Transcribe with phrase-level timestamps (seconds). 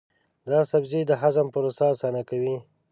[0.49, 2.55] دا سبزی د هضم پروسه اسانه کوي.